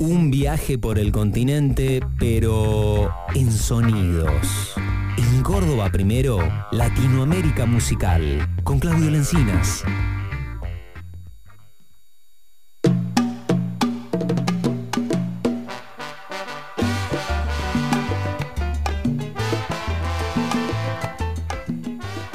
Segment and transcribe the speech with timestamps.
[0.00, 4.74] Un viaje por el continente, pero en sonidos.
[5.16, 6.38] En Córdoba primero,
[6.70, 9.82] Latinoamérica Musical, con Claudio Lencinas.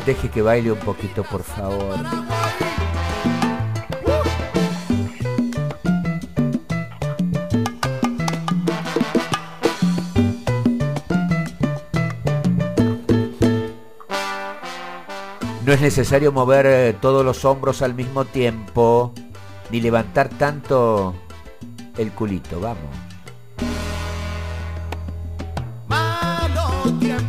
[0.05, 1.95] Deje que baile un poquito, por favor.
[15.73, 19.11] No es necesario mover eh, todos los hombros al mismo tiempo,
[19.71, 21.15] ni levantar tanto
[21.97, 22.95] el culito, vamos.
[26.99, 27.23] ¿Quiénes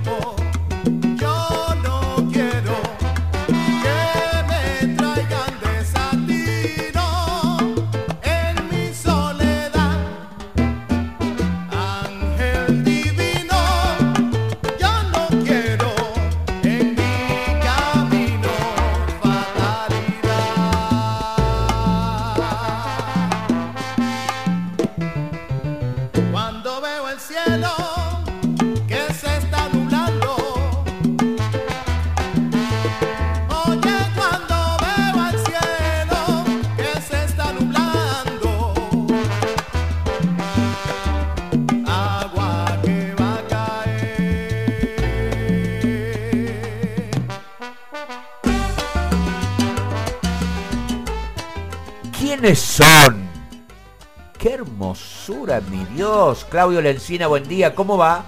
[55.61, 56.45] mi Dios!
[56.51, 58.25] Claudio Lencina, buen día, ¿cómo va?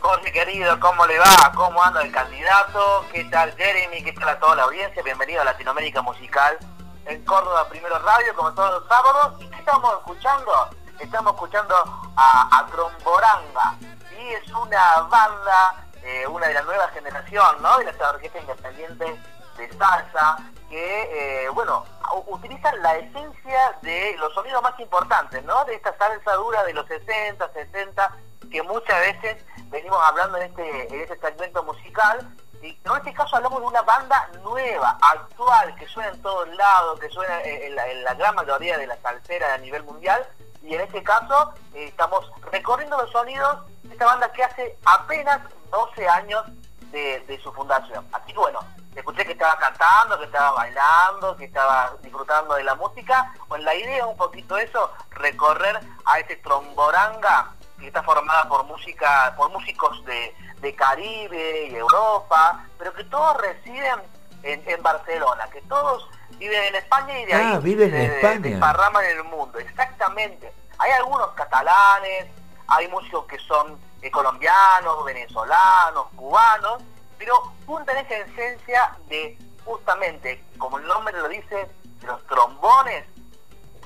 [0.00, 1.52] Jorge querido, ¿cómo le va?
[1.54, 3.04] ¿Cómo anda el candidato?
[3.12, 4.02] ¿Qué tal Jeremy?
[4.02, 5.02] ¿Qué tal a toda la audiencia?
[5.02, 6.58] Bienvenido a Latinoamérica Musical
[7.06, 9.40] en Córdoba Primero Radio, como todos los sábados.
[9.40, 10.52] ¿Y qué estamos escuchando?
[10.98, 11.74] Estamos escuchando
[12.16, 13.76] a, Tromboranga.
[14.18, 17.78] Y es una banda, eh, una de la nueva generación, ¿no?
[17.78, 19.20] De las orquestas independientes
[19.56, 21.84] de salsa, que, eh, bueno,
[22.26, 25.64] utilizan la esencia de los sonidos más importantes, ¿no?
[25.64, 28.16] De esta salsa dura de los 60, 70,
[28.50, 32.34] que muchas veces venimos hablando en este, en este segmento musical.
[32.62, 36.98] Y en este caso hablamos de una banda nueva, actual, que suena en todos lados,
[36.98, 37.74] que suena en
[38.04, 40.26] la, gran mayoría de las salseras a nivel mundial.
[40.62, 45.40] Y en este caso eh, estamos recorriendo los sonidos de esta banda que hace apenas
[45.70, 46.42] 12 años
[46.90, 48.06] de, de su fundación.
[48.12, 48.58] Así que bueno,
[48.98, 53.32] escuché que estaba cantando, que estaba bailando, que estaba disfrutando de la música.
[53.48, 58.64] Bueno, la idea es un poquito eso, recorrer a ese tromboranga que está formada por
[58.64, 60.34] música, por músicos de,
[60.76, 64.00] Caribe y Europa, pero que todos residen
[64.42, 69.00] en, Barcelona, que todos viven en España y de ah, ahí viven en España.
[69.02, 70.52] en el mundo, exactamente.
[70.78, 72.26] Hay algunos catalanes,
[72.66, 76.82] hay músicos que son eh, colombianos, venezolanos, cubanos,
[77.18, 81.68] pero juntan esa esencia de justamente, como el nombre lo dice,
[82.00, 83.04] de los trombones,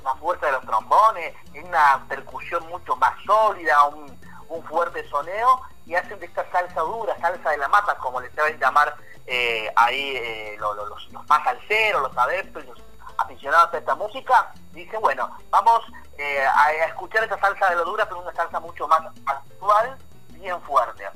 [0.01, 4.21] una fuerza de los trombones, una percusión mucho más sólida, un,
[4.69, 8.59] fuerte soneo, y hacen de esta salsa dura, salsa de la mata, como le saben
[8.59, 8.95] llamar
[9.25, 10.77] eh, ahí eh, los,
[11.11, 12.79] los, más salseros, los adeptos, los
[13.17, 15.81] aficionados a esta música, dicen, bueno, vamos
[16.19, 19.97] eh, a, escuchar esta salsa de lo dura, pero una salsa mucho más actual,
[20.29, 21.07] bien fuerte.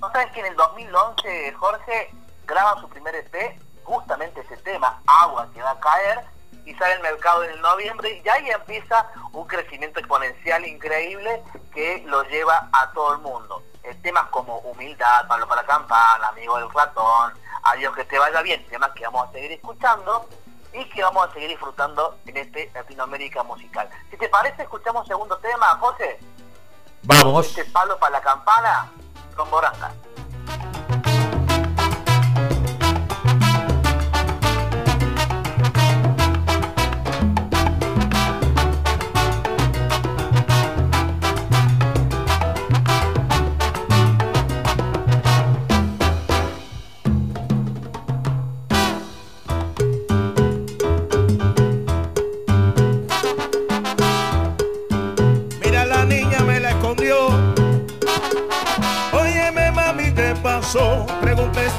[0.00, 2.10] ¿No sabes que en el 2011 Jorge
[2.46, 6.20] graba su primer EP, justamente ese tema, Agua que va a caer,
[6.64, 12.02] y sale al mercado en el noviembre y ahí empieza un crecimiento exponencial increíble que
[12.06, 13.62] lo lleva a todo el mundo.
[13.82, 18.40] Eh, temas como Humildad, Pablo para la Campana, Amigo del Ratón, Adiós que te vaya
[18.40, 20.26] bien, temas que vamos a seguir escuchando
[20.72, 23.88] y que vamos a seguir disfrutando en este Latinoamérica musical.
[24.10, 26.18] Si te parece, escuchamos segundo tema, José.
[27.02, 27.48] Vamos.
[27.48, 28.90] Este palo para la campana
[29.40, 30.09] con Boranga.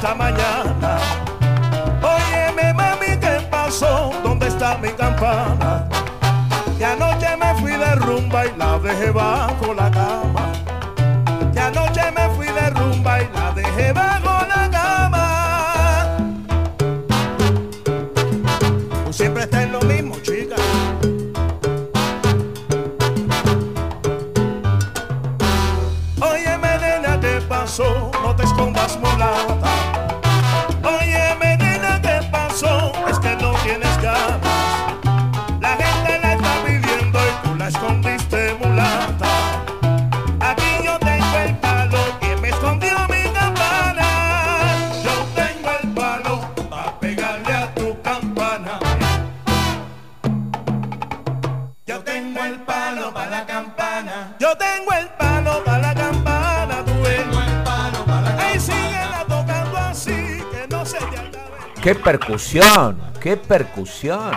[0.02, 0.98] esta mañana.
[2.02, 4.10] Óyeme, mami, ¿qué pasó?
[4.24, 5.88] ¿Dónde está mi campana?
[6.76, 10.50] De anoche me fui de rumba y la dejé bajo la cama.
[11.52, 16.16] De anoche me fui de rumba y la dejé bajo la cama.
[19.04, 20.56] Tú siempre estás en lo mismo, chica.
[26.20, 28.10] Óyeme, nena, ¿qué pasó?
[28.24, 29.91] No te escondas mulata.
[52.42, 54.36] Tengo el palo para la campana.
[54.38, 56.84] Yo tengo el palo para la campana.
[56.84, 57.24] Tú ves.
[58.40, 61.80] Ay, síguela tocando así, que no se te acabe.
[61.82, 63.12] ¡Qué percusión!
[63.20, 64.32] ¡Qué percusión!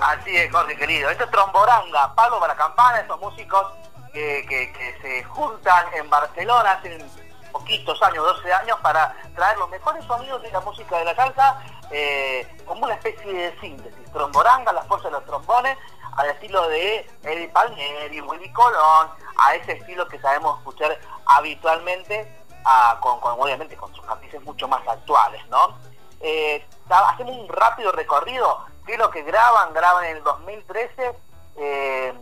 [0.00, 1.10] Así es, Jorge querido.
[1.10, 3.66] Esto es Tromboranga, palo para la campana, estos músicos
[4.12, 7.04] que, que- que se juntan en Barcelona hace
[7.50, 11.58] poquitos años, 12 años, para traer los mejores sonidos de la música de la salsa,
[11.90, 14.12] eh, como una especie de síntesis.
[14.12, 15.76] Tromboranga, la fuerza de los trombones,
[16.16, 19.08] al estilo de Eddie Palmieri, Willy Colón,
[19.38, 22.30] a ese estilo que sabemos escuchar habitualmente,
[22.64, 25.78] a- con, con- obviamente con sus matices mucho más actuales, ¿no?
[26.20, 31.12] Eh, hacemos un rápido recorrido qué es lo que graban, graban en el 2013
[31.56, 32.14] eh,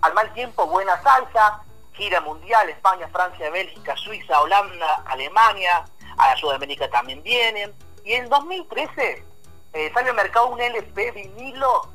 [0.00, 1.62] al mal tiempo buena salsa,
[1.92, 5.84] gira mundial, España, Francia, Bélgica, Suiza, Holanda, Alemania,
[6.16, 7.74] a la Sudamérica también vienen,
[8.04, 9.24] y en 2013
[9.72, 11.88] eh, sale al mercado un LP vinilo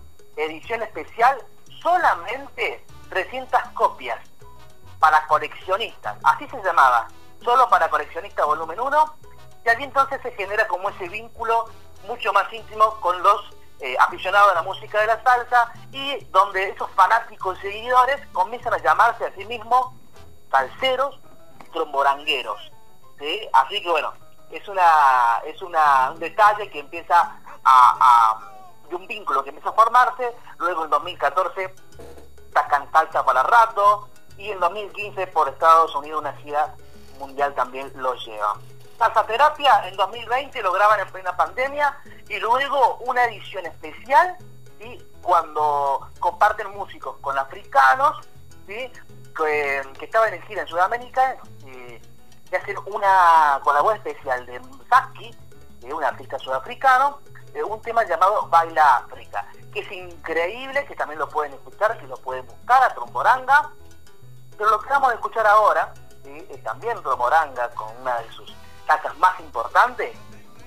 [0.45, 1.37] edición especial,
[1.81, 4.19] solamente 300 copias
[4.99, 7.07] para coleccionistas, así se llamaba,
[7.43, 9.15] solo para coleccionistas volumen 1,
[9.65, 11.65] y allí entonces se genera como ese vínculo
[12.07, 16.69] mucho más íntimo con los eh, aficionados a la música de la salsa y donde
[16.69, 19.93] esos fanáticos seguidores comienzan a llamarse a sí mismos
[20.51, 21.17] salseros
[21.71, 22.71] tromborangueros.
[23.19, 23.47] ¿sí?
[23.53, 24.13] Así que bueno,
[24.51, 28.39] es una es una, un detalle que empieza a-
[28.89, 31.73] de un vínculo que empieza a formarse, luego en 2014
[32.53, 36.75] sacan salsa para rato y en 2015 por Estados Unidos una gira
[37.19, 38.55] mundial también lo lleva.
[38.97, 41.97] Salsa Terapia en 2020 lo graban en plena pandemia
[42.27, 44.37] y luego una edición especial
[45.21, 48.17] cuando comparten músicos con africanos
[48.67, 48.91] ¿sí?
[49.35, 52.01] que, que estaban en gira en Sudamérica eh,
[52.51, 55.35] y hacen una colaboración especial de Saki,
[55.81, 57.19] de un artista sudafricano,
[57.53, 62.07] de un tema llamado Baila África, que es increíble, que también lo pueden escuchar, que
[62.07, 63.71] lo pueden buscar a Tromboranga,
[64.57, 65.93] pero lo que vamos a escuchar ahora
[66.23, 66.47] ¿sí?
[66.49, 68.53] es también Tromboranga con una de sus
[68.85, 70.17] tazas más importantes,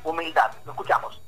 [0.04, 0.50] Humildad.
[0.64, 1.20] Lo escuchamos.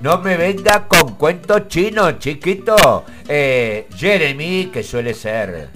[0.00, 3.04] No me venga con cuentos chinos, chiquito.
[3.28, 5.70] Eh, Jeremy, que suele ser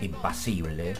[0.00, 0.96] impasible,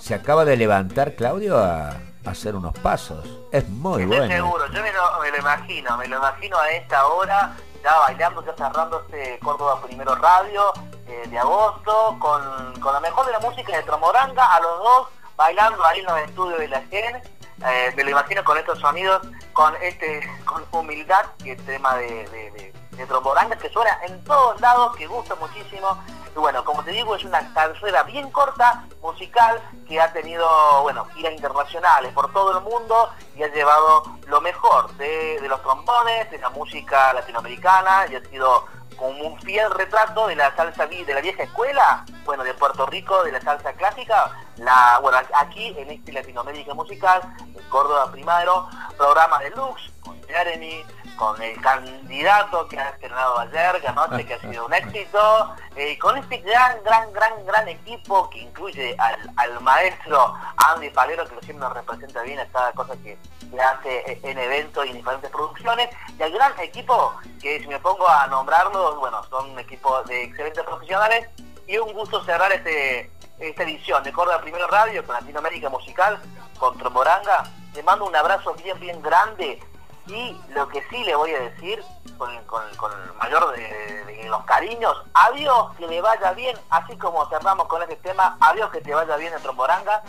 [0.00, 3.24] se acaba de levantar, Claudio, a, hacer unos pasos.
[3.52, 4.34] Es muy Estoy bueno.
[4.34, 8.44] seguro, yo me lo, me lo imagino, me lo imagino a esta hora, ya bailando,
[8.44, 10.72] ya cerrando este Córdoba Primero Radio
[11.06, 15.08] eh, de agosto, con, con la mejor de la música de Tromoranga, a los dos
[15.36, 17.22] bailando ahí en los estudios de la GEN.
[17.64, 22.72] Eh, me lo imagino con estos sonidos, con este, con humildad, que es tema de-
[22.92, 25.96] de tromboranga que suena en todos lados, que gusta muchísimo.
[26.34, 30.46] Y bueno, como te digo, es una carrera bien corta, musical, que ha tenido,
[30.82, 35.60] bueno, giras internacionales por todo el mundo y ha llevado lo mejor de, de los
[35.62, 38.66] trombones, de la música latinoamericana y ha sido
[38.96, 43.22] como un fiel retrato de la salsa de la vieja escuela, bueno, de Puerto Rico,
[43.24, 49.38] de la salsa clásica, la, bueno, aquí en este Latinoamérica Musical, en Córdoba Primero, programa
[49.40, 50.84] de Lux, con Jeremy,
[51.16, 56.16] con el candidato que ha estrenado ayer, Ganoche, que ha sido un éxito, eh, con
[56.16, 61.72] este gran, gran, gran, gran equipo que incluye al, maestro Andy Palero, que siempre nos
[61.72, 63.18] representa bien a cada cosa que,
[63.52, 67.78] le hace en eventos y en diferentes producciones, y al gran equipo que si me
[67.80, 71.28] pongo a nombrarlos, bueno, son un equipo de excelentes profesionales,
[71.66, 76.18] y un gusto cerrar este, esta edición de Córdoba Primero Radio con Latinoamérica Musical,
[76.58, 77.44] con Tromboranga.
[77.74, 79.60] Le mando un abrazo bien, bien grande
[80.06, 81.82] y lo que sí le voy a decir,
[82.16, 87.82] con, el mayor de, los cariños, adiós, que le vaya bien, así como cerramos con
[87.82, 90.02] este tema, adiós, que te vaya bien en Tromboranga,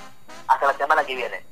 [0.47, 1.45] hasta la semana que viene.